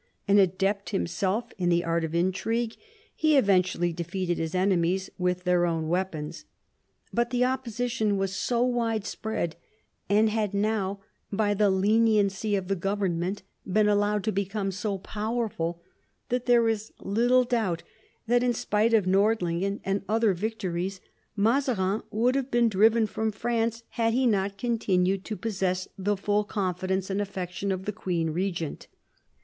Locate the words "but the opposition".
7.13-8.17